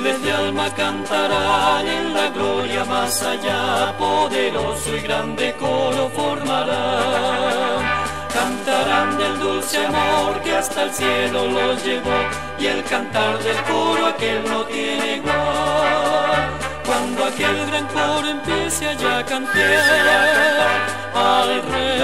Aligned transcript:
miles 0.00 0.22
de 0.22 0.32
alma 0.32 0.72
cantarán 0.74 1.86
en 1.86 2.14
la 2.14 2.28
gloria 2.30 2.84
más 2.84 3.22
allá, 3.22 3.94
poderoso 3.98 4.96
y 4.96 5.00
grande 5.00 5.54
coro 5.58 6.10
formarán. 6.10 7.82
Cantarán 8.32 9.18
del 9.18 9.38
dulce 9.38 9.84
amor 9.84 10.40
que 10.42 10.56
hasta 10.56 10.84
el 10.84 10.92
cielo 10.92 11.46
los 11.46 11.84
llevó 11.84 12.18
y 12.58 12.66
el 12.66 12.82
cantar 12.84 13.38
del 13.40 13.56
coro 13.64 14.06
aquel 14.06 14.42
no 14.44 14.64
tiene 14.64 15.16
igual. 15.16 16.50
Cuando 16.86 17.24
aquel 17.24 17.66
gran 17.66 17.86
coro 17.88 18.28
empiece 18.28 18.88
allá 18.88 19.18
a 19.18 19.24
cantar 19.24 19.62
al 21.14 21.62
Rey 21.62 22.00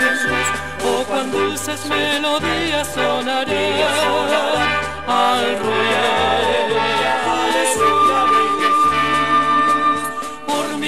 Jesús, 0.00 0.46
o 0.84 1.04
cuando 1.04 1.38
dulces 1.38 1.86
melodías 1.86 2.88
sonarían 2.94 4.85
al 5.06 5.58
Rey 5.58 5.96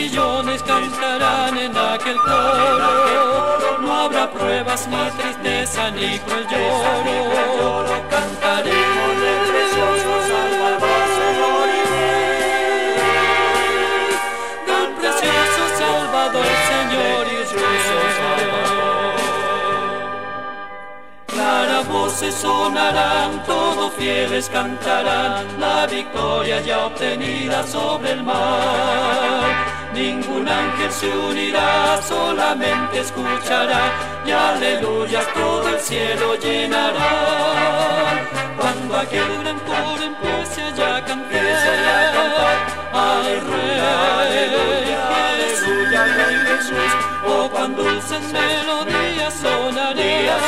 millones 0.08 0.62
cantarán 0.62 1.56
en 1.58 1.76
aquel 1.76 2.16
coro. 2.16 3.78
No 3.80 3.92
habrá 3.92 4.30
pruebas, 4.30 4.86
ni 4.88 5.12
tristeza, 5.14 5.90
ni 5.90 6.18
cruel 6.20 6.46
lloro. 6.48 8.08
Cantaremos 8.10 9.47
sonarán, 22.40 23.42
todos 23.44 23.92
fieles 23.94 24.48
cantarán 24.48 25.46
la 25.58 25.86
victoria 25.86 26.60
ya 26.60 26.86
obtenida 26.86 27.66
sobre 27.66 28.12
el 28.12 28.22
mar 28.22 29.78
Ningún 29.94 30.46
ángel 30.48 30.92
se 30.92 31.08
unirá, 31.08 32.00
solamente 32.02 33.00
escuchará 33.00 33.90
y 34.24 34.30
aleluya 34.30 35.20
todo 35.34 35.68
el 35.68 35.80
cielo 35.80 36.36
llenará. 36.36 37.10
Cuando 38.56 38.96
aquel 38.96 39.38
gran 39.40 39.58
coro 39.60 40.02
empiece 40.02 40.62
ya 40.76 40.96
a 40.96 41.04
cantar, 41.04 41.28
al 42.92 43.24
rey, 43.50 45.37
rey 46.04 46.36
Jesús, 46.46 46.92
o 47.26 47.48
cuando 47.50 47.82
dulces 47.82 48.32
melodías 48.32 49.34
sonarían, 49.34 50.40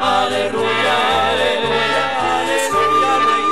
aleluya, 0.00 0.96
aleluya, 1.30 2.04
aleluya, 2.40 3.12
rey 3.26 3.50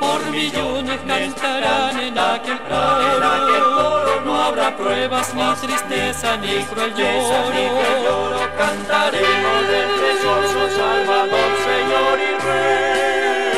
por 0.00 0.30
millones 0.30 1.00
cantarán 1.06 1.98
en 2.00 2.18
aquel 2.18 2.58
coro. 2.60 4.20
No 4.24 4.42
habrá 4.42 4.76
pruebas, 4.76 5.32
ni 5.34 5.42
tristeza, 5.54 6.36
ni 6.38 6.64
cruel 6.64 6.94
lloro. 6.94 8.40
Cantaremos 8.58 9.68
del 9.68 9.88
precioso 10.00 10.60
Salvador, 10.76 11.50
Señor 11.68 12.18
y 12.18 12.32
Rey. 12.46 13.50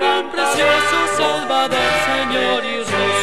Del 0.00 0.24
precioso 0.30 0.98
Salvador, 1.16 1.92
Señor 2.06 2.64
y 2.64 2.76
Rey. 2.84 3.17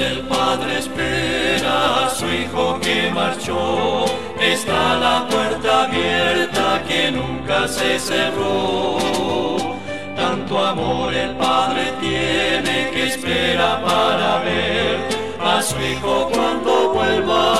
El 0.00 0.20
Padre 0.22 0.78
espera 0.78 2.06
a 2.06 2.10
su 2.10 2.26
Hijo 2.26 2.78
que 2.80 3.10
marchó. 3.12 4.06
Está 4.40 4.96
la 4.96 5.26
puerta 5.28 5.84
abierta 5.84 6.82
que 6.88 7.10
nunca 7.12 7.68
se 7.68 7.98
cerró. 7.98 8.96
Tanto 10.16 10.58
amor 10.58 11.12
el 11.14 11.36
Padre 11.36 11.92
tiene 12.00 12.90
que 12.92 13.08
espera 13.08 13.80
para 13.82 14.38
ver 14.38 14.98
a 15.40 15.62
su 15.62 15.76
Hijo 15.80 16.30
cuando 16.32 16.92
vuelva. 16.94 17.58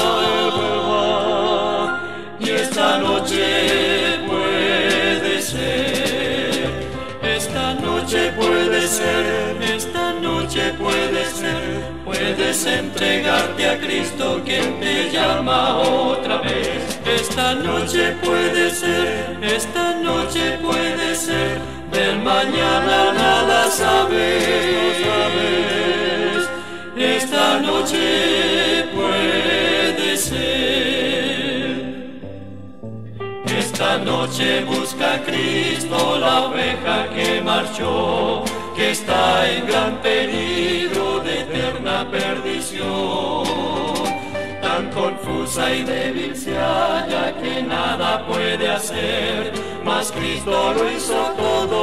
Y 2.39 2.51
esta 2.51 2.99
noche 2.99 4.19
puede 4.27 5.43
ser, 5.43 6.89
esta 7.23 7.75
noche 7.75 8.33
puede 8.33 8.87
ser, 8.87 9.70
noche 10.51 10.73
puede 10.79 11.25
ser, 11.27 11.81
puedes 12.05 12.67
entregarte 12.67 13.69
a 13.69 13.79
Cristo 13.79 14.43
quien 14.45 14.81
te 14.81 15.09
llama 15.13 15.79
otra 15.79 16.39
vez. 16.39 16.99
Esta 17.07 17.55
noche 17.55 18.17
puede 18.21 18.71
ser, 18.71 19.39
esta 19.43 19.95
noche 19.95 20.59
puede 20.61 21.15
ser, 21.15 21.61
del 21.93 22.19
mañana 22.19 23.13
nada 23.13 23.71
sabes. 23.71 24.51
Esta 26.97 27.61
noche 27.61 28.87
puede 28.93 30.17
ser. 30.17 30.81
Esta 33.57 33.99
noche 33.99 34.65
busca 34.65 35.15
a 35.15 35.23
Cristo 35.23 36.19
la 36.19 36.47
oveja 36.47 37.09
que 37.15 37.41
marchó, 37.41 38.45
que 38.81 38.93
está 38.93 39.47
en 39.47 39.67
gran 39.67 40.01
peligro 40.01 41.21
de 41.21 41.41
eterna 41.41 42.11
perdición. 42.11 43.45
Tan 44.63 44.91
confusa 44.91 45.71
y 45.75 45.83
débil 45.83 46.35
se 46.35 46.57
halla 46.57 47.37
que 47.43 47.63
nada 47.63 48.27
puede 48.27 48.71
hacer, 48.71 49.53
mas 49.85 50.11
Cristo 50.13 50.73
lo 50.73 50.91
hizo 50.91 51.21
todo. 51.43 51.83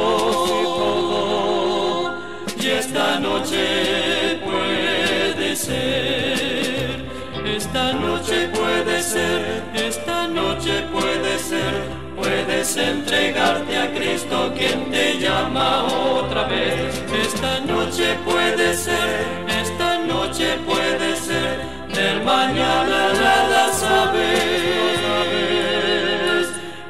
Y 2.60 2.66
esta 2.66 3.20
noche 3.20 4.40
puede 4.44 5.54
ser. 5.54 7.06
Esta 7.46 7.92
noche 7.92 8.48
puede 8.48 9.02
ser, 9.02 9.62
esta 9.74 10.26
noche 10.26 10.82
puede 10.92 11.38
ser, 11.38 12.07
puedes 12.28 12.76
entregarte 12.76 13.76
a 13.78 13.90
Cristo 13.92 14.52
quien 14.56 14.90
te 14.90 15.18
llama 15.18 15.84
otra 15.84 16.44
vez. 16.44 17.02
Esta 17.26 17.60
noche 17.60 18.16
puede 18.24 18.74
ser, 18.74 19.26
esta 19.62 19.98
noche 20.00 20.58
puede 20.66 21.16
ser, 21.16 21.58
del 21.94 22.22
mañana 22.24 23.12
nada 23.14 23.72
sabes. 23.72 24.28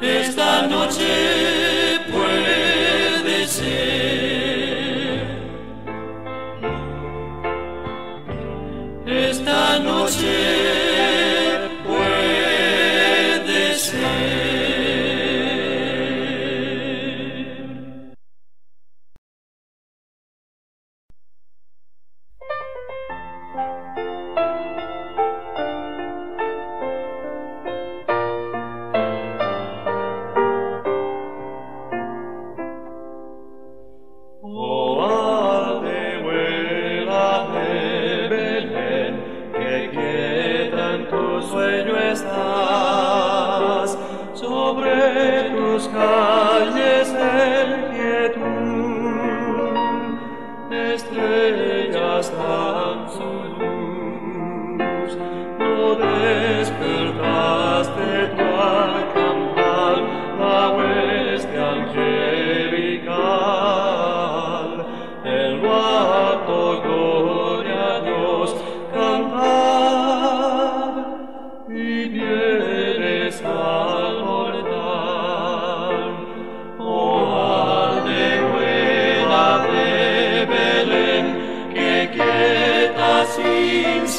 Esta 0.00 0.66
noche 0.66 2.00
puede 2.10 3.46
ser. 3.46 3.78
Esta 9.06 9.78
noche 9.78 10.97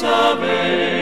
salvation. 0.00 0.99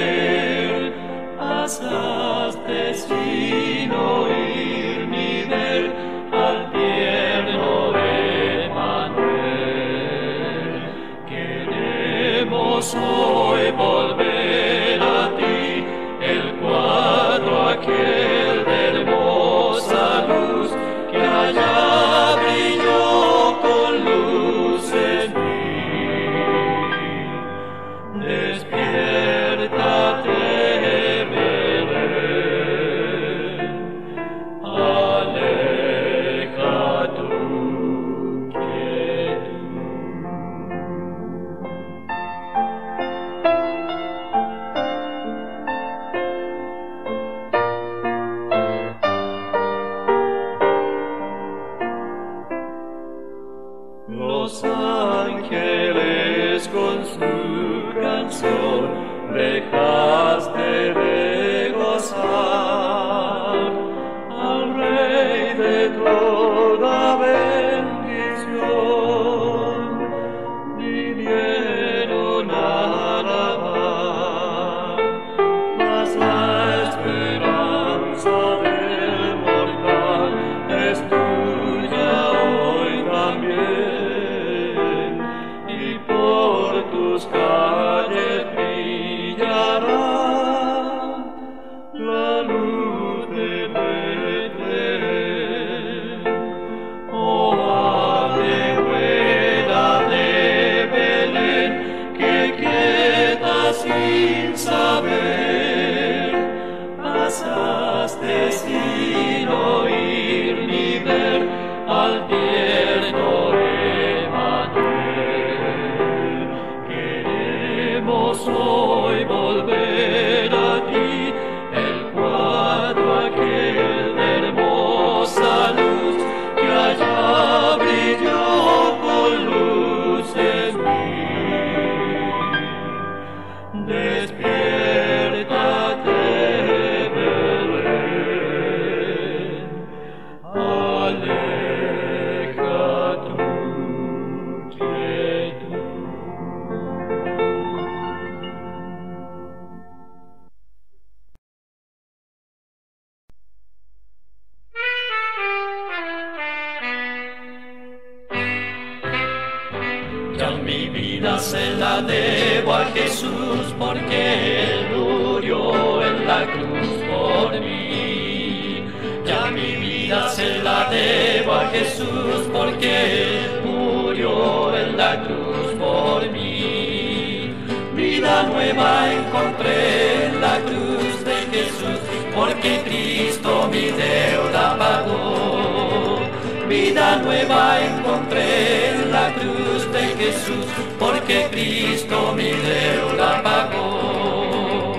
Cristo 191.88 192.34
mi 192.36 192.50
deuda 192.50 193.42
pagó. 193.42 194.92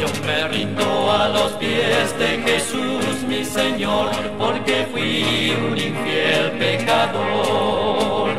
Yo 0.00 0.08
me 0.26 0.48
rindo 0.48 1.12
a 1.12 1.28
los 1.28 1.52
pies 1.52 2.18
de 2.18 2.42
Jesús, 2.42 3.22
mi 3.28 3.44
Señor, 3.44 4.10
porque 4.36 4.86
fui 4.90 5.54
un 5.68 5.78
infiel 5.78 6.50
pecador. 6.58 8.30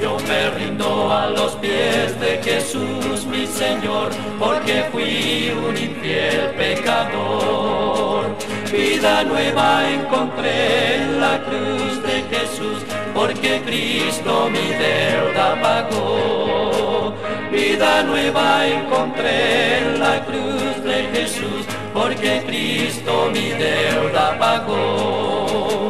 Yo 0.00 0.16
me 0.26 0.50
rindo 0.58 1.12
a 1.12 1.26
los 1.26 1.52
pies 1.56 2.18
de 2.18 2.40
Jesús, 2.42 3.26
mi 3.26 3.46
Señor, 3.46 4.08
porque 4.38 4.84
fui 4.90 5.52
un 5.68 5.76
infiel 5.76 6.50
pecador. 6.56 8.34
Vida 8.72 9.22
nueva 9.24 9.86
encontré 9.90 10.96
en 10.96 11.20
la 11.20 11.38
cruz 11.44 12.02
de 12.02 12.22
Jesús, 12.34 12.78
porque 13.14 13.60
Cristo 13.64 14.48
mi 14.50 14.68
deuda 14.74 15.60
pagó. 15.60 17.14
Vida 17.50 18.02
nueva 18.02 18.66
encontré 18.66 19.78
en 19.78 20.00
la 20.00 20.24
cruz 20.24 20.82
de 20.84 21.08
Jesús, 21.12 21.66
porque 21.92 22.42
Cristo 22.46 23.30
mi 23.32 23.50
deuda 23.50 24.38
pagó. 24.38 25.88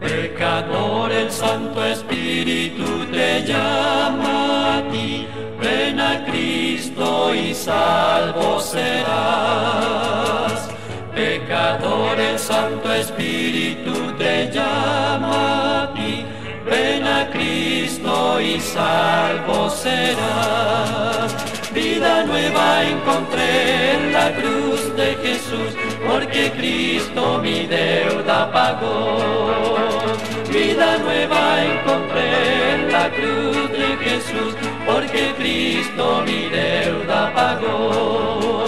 Pecador, 0.00 1.12
el 1.12 1.30
Santo 1.30 1.84
Espíritu 1.84 3.06
te 3.12 3.44
llama 3.44 4.78
a 4.78 4.82
ti, 4.90 5.26
ven 5.60 6.00
a 6.00 6.24
Cristo 6.24 7.34
y 7.34 7.54
salvo 7.54 8.60
serás. 8.60 9.94
Pecador, 11.34 12.20
el 12.20 12.38
Santo 12.38 12.92
Espíritu 12.92 13.92
te 14.16 14.48
llama 14.52 15.82
a 15.82 15.92
ti, 15.92 16.24
ven 16.64 17.04
a 17.04 17.28
Cristo 17.32 18.40
y 18.40 18.60
salvo 18.60 19.68
serás. 19.68 21.34
Vida 21.72 22.22
nueva 22.22 22.84
encontré 22.84 23.94
en 23.94 24.12
la 24.12 24.30
cruz 24.30 24.94
de 24.94 25.16
Jesús, 25.24 25.70
porque 26.06 26.52
Cristo 26.52 27.40
mi 27.42 27.66
deuda 27.66 28.52
pagó. 28.52 29.18
Vida 30.52 30.98
nueva 30.98 31.64
encontré 31.64 32.74
en 32.74 32.92
la 32.92 33.10
cruz 33.10 33.72
de 33.72 33.88
Jesús, 34.06 34.54
porque 34.86 35.34
Cristo 35.36 36.22
mi 36.24 36.48
deuda 36.48 37.32
pagó. 37.34 38.63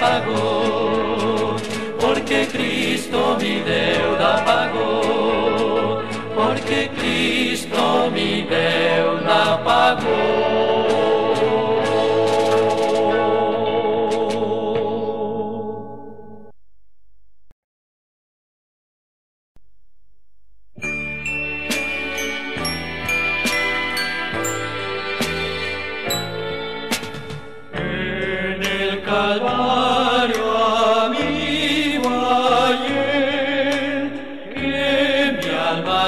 Pagó. 0.00 1.56
Porque 2.00 2.46
Cristo 2.46 3.36
mi 3.40 3.60
deuda 3.60 4.44
pagó. 4.44 6.02
Porque 6.34 6.90
Cristo 6.96 8.10
mi 8.12 8.42
deuda 8.42 9.62
pagó. 9.64 10.83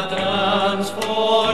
transformed. 0.08 1.45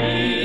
be. 0.00 0.37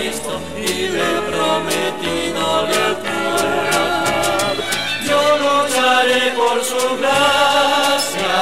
Me 0.00 0.08
alisto 0.08 0.40
y 0.56 0.88
le 0.88 1.00
he 1.00 1.20
prometido 1.30 2.66
lealtad. 2.66 4.54
Yo 5.06 5.20
lucharé 5.38 6.32
por 6.32 6.64
su 6.64 6.96
gracia, 6.98 8.36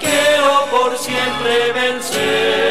quiero 0.00 0.66
por 0.70 0.96
siempre 0.96 1.72
vencer. 1.72 2.67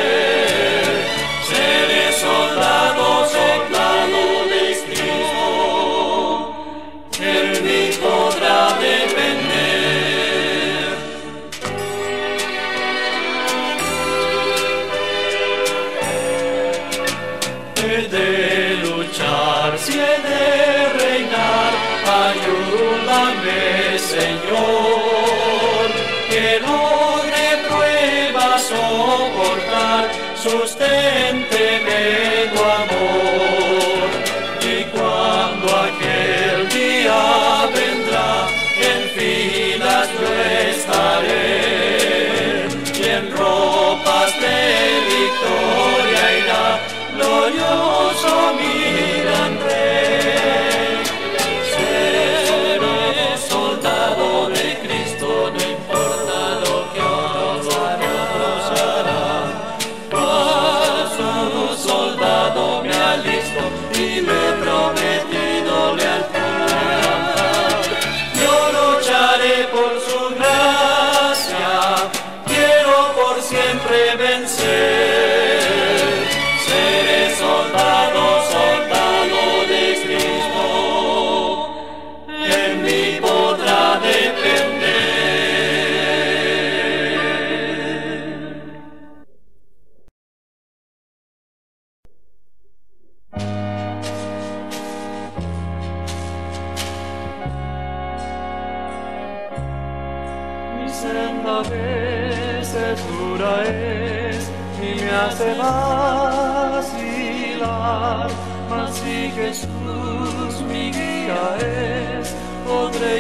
Soportar, 30.50 32.37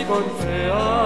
con 0.08 0.24
fe 0.39 0.96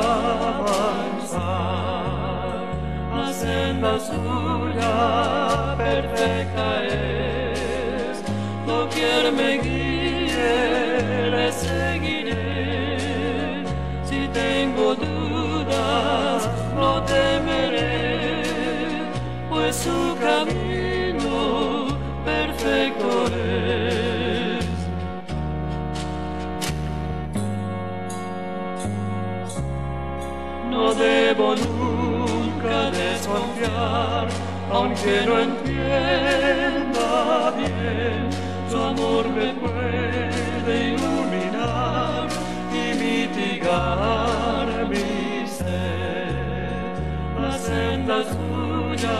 aunque 34.73 35.25
no 35.25 35.39
entienda 35.39 37.09
bien, 37.57 38.29
su 38.69 38.77
amor 38.77 39.27
me 39.29 39.53
puede 39.53 40.93
iluminar 40.93 42.27
y 42.71 42.93
mitigar 43.03 44.67
mi 44.87 45.45
sed. 45.47 46.95
La 47.39 47.57
senda 47.57 48.23
suya 48.23 49.19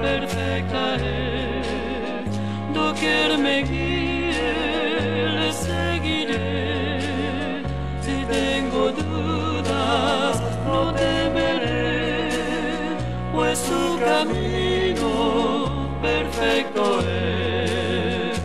perfecta 0.00 0.94
es, 0.96 2.30
doquier 2.72 3.38
me 3.38 3.62
guíe, 3.64 3.89
camino 14.20 15.88
perfecto 16.02 17.00
es. 17.00 18.38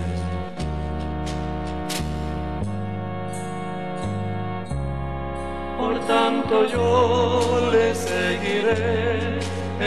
Por 5.78 6.00
tanto 6.08 6.66
yo 6.68 7.70
le 7.74 7.94
seguiré 7.94 9.40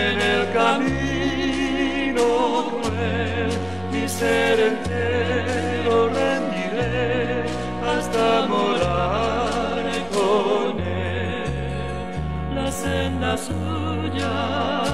en 0.05 0.17
el 0.33 0.43
camino 0.53 2.27
cruel, 2.71 3.51
mi 3.93 4.09
ser 4.09 4.61
entero 4.71 6.09
rendiré 6.09 7.45
hasta 7.93 8.47
morar 8.47 9.85
con 10.13 10.79
él. 10.81 12.55
La 12.55 12.71
senda 12.71 13.37
suya 13.39 14.88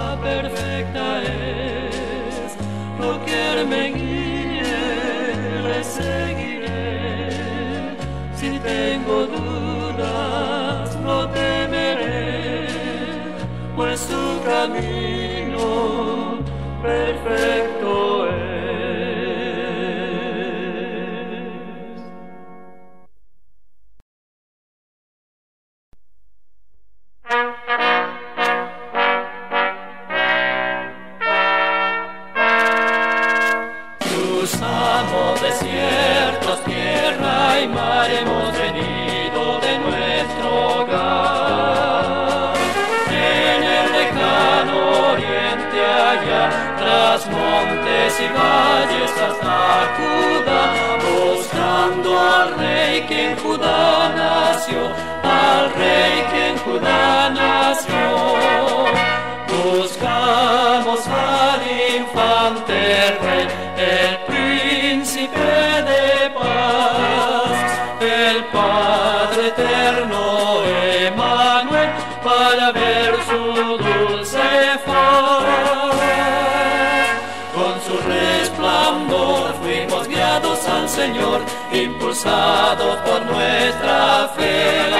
perfecta 0.44 1.22
es, 1.22 2.56
doquier 2.98 3.66
me 3.66 3.92
guíe, 3.92 4.62
le 5.66 5.82
seguiré. 5.82 7.30
Si 8.36 8.58
tengo 8.58 9.26
dudas, 9.26 10.96
no 11.02 11.28
temeré, 11.30 12.68
pues 13.74 14.00
su 14.00 14.24
camino 14.44 15.64
perfecto 16.82 17.63
Cruzamos 34.44 35.40
desiertos, 35.40 36.62
tierra 36.64 37.60
y 37.62 37.68
mar, 37.68 38.10
hemos 38.10 38.52
venido 38.52 39.58
de 39.60 39.78
nuestro 39.78 40.82
hogar. 40.82 42.52
En 43.08 43.62
el 43.62 43.90
lejano 43.90 45.12
oriente 45.12 45.80
allá, 45.82 46.76
tras 46.76 47.26
montes 47.26 48.20
y 48.20 48.28
valles 48.36 49.12
hasta 49.12 49.88
Judá, 49.96 50.64
buscando 51.08 52.08
al 52.20 52.48
rey 52.58 53.06
que 53.06 53.30
en 53.30 53.38
Judá 53.38 54.12
nació, 54.14 54.92
al 55.22 55.72
rey 55.72 56.22
que 56.30 56.48
en 56.50 56.58
Judá 56.58 57.30
nació. 57.30 58.04
Buscamos 59.48 61.00
al 61.08 61.62
infante 61.96 63.18
rey, 63.22 63.48
el 63.78 64.23
Señor, 81.04 81.42
impulsados 81.70 82.96
por 83.02 83.20
nuestra 83.26 84.26
fe. 84.34 84.90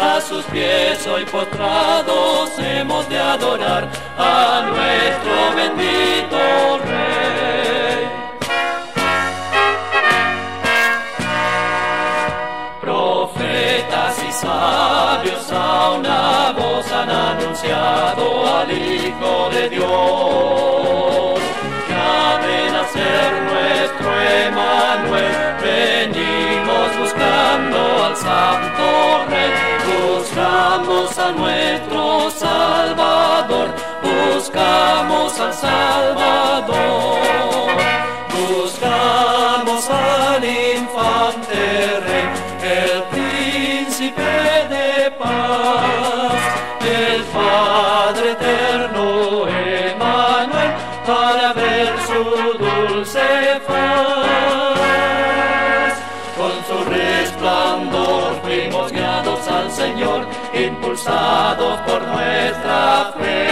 A 0.00 0.20
sus 0.20 0.44
pies 0.44 1.04
hoy 1.08 1.24
postrados 1.24 2.50
hemos 2.58 3.08
de 3.08 3.18
adorar 3.18 3.88
a 4.16 4.62
nuestro 4.68 5.34
bendito 5.56 6.38
Rey. 6.84 8.08
Profetas 12.80 14.16
y 14.28 14.32
sabios 14.32 15.50
a 15.50 15.90
una 15.98 16.52
voz 16.52 16.92
han 16.92 17.10
anunciado 17.10 18.58
al 18.58 18.70
Hijo 18.70 19.50
de 19.50 19.68
Dios 19.70 20.67
nuestro 23.98 24.20
Emanuel. 24.20 25.32
Venimos 25.62 26.98
buscando 26.98 28.04
al 28.04 28.16
Santo 28.16 29.26
Rey, 29.28 29.52
buscamos 29.86 31.18
a 31.18 31.30
nuestro 31.32 32.30
Salvador, 32.30 33.68
buscamos 34.02 35.40
al 35.40 35.52
Salvador. 35.52 37.47
por 61.86 62.02
nuestra 62.02 63.12
fe. 63.18 63.48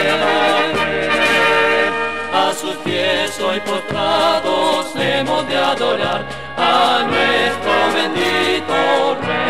A 2.33 2.53
sus 2.53 2.77
pies 2.77 3.41
hoy 3.41 3.61
postrados 3.61 4.95
hemos 4.97 5.49
de 5.49 5.57
adorar 5.57 6.25
a 6.57 7.05
nuestro 7.09 7.73
bendito 7.95 9.17
Rey. 9.27 9.46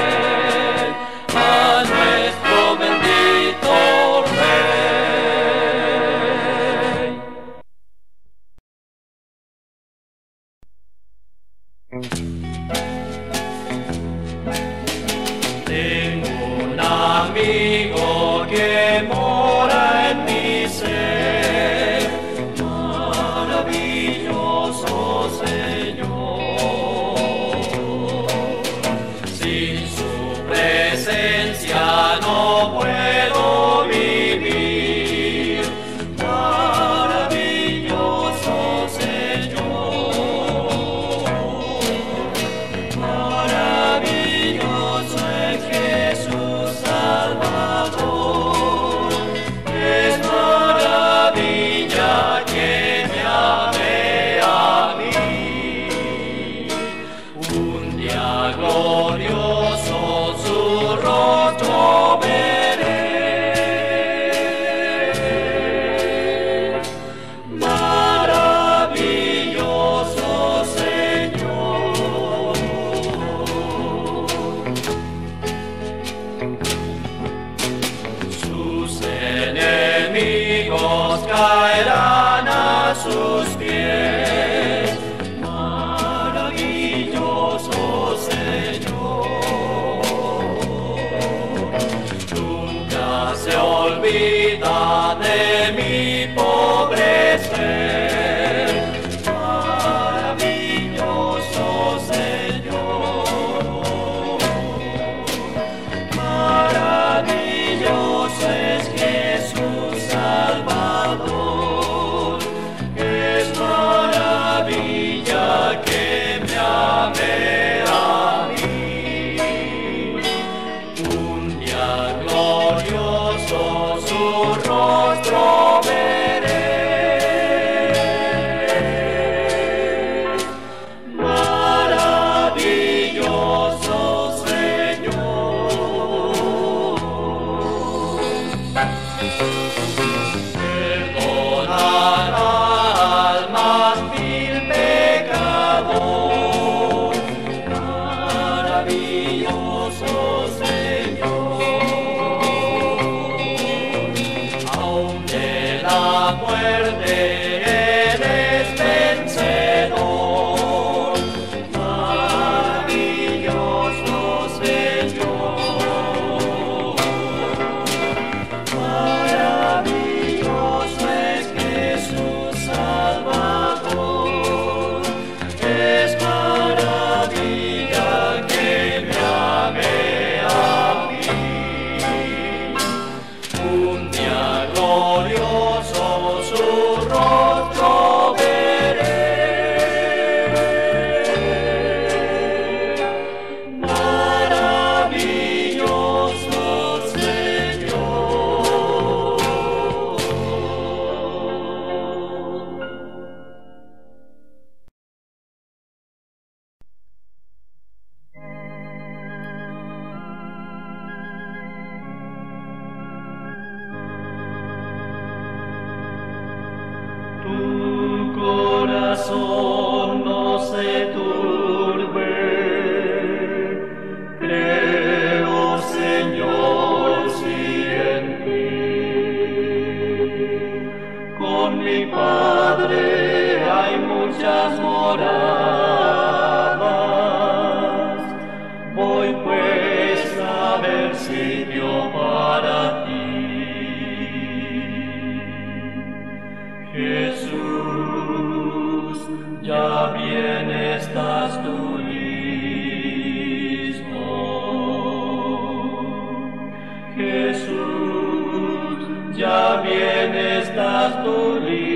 Ya 259.37 259.83
bien 259.83 260.35
estás 260.35 261.23
tú 261.23 261.61
listo. 261.61 261.96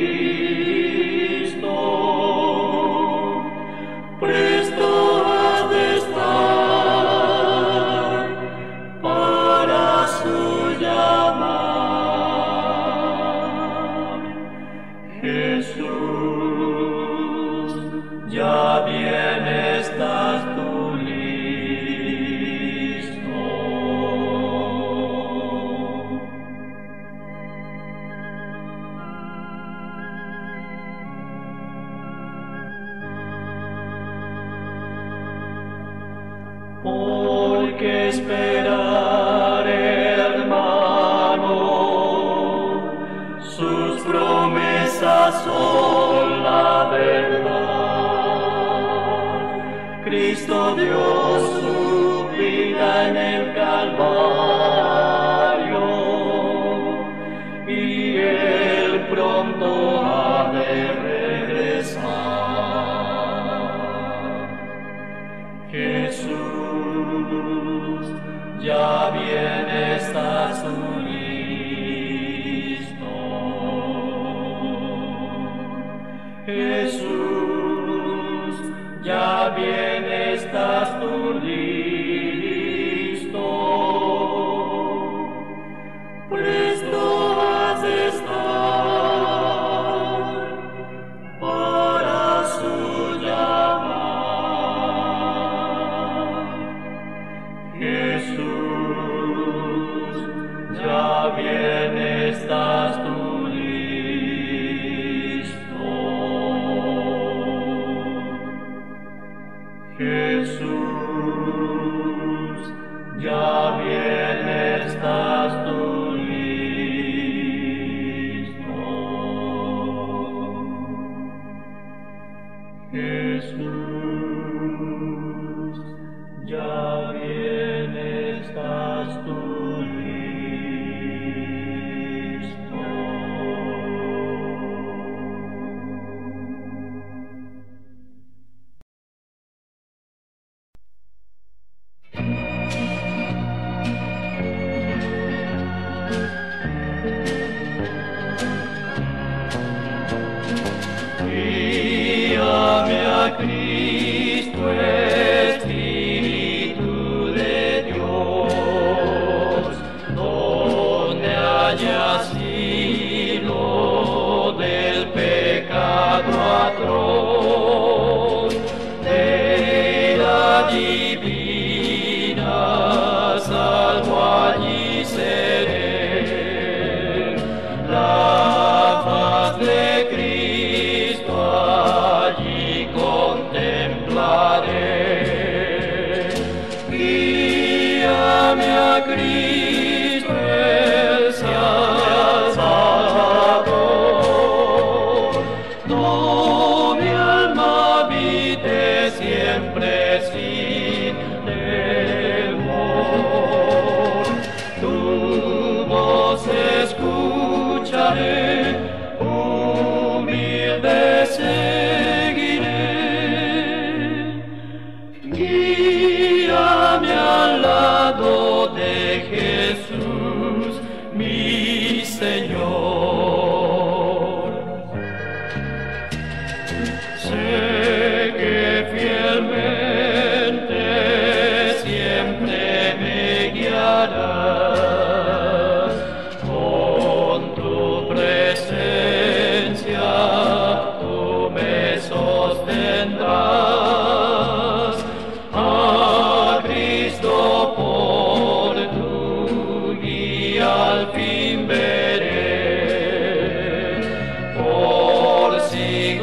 Ya 126.50 126.79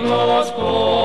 veré 0.09 0.15
por 0.15 0.27
siglos 0.27 0.51
con 0.51 0.96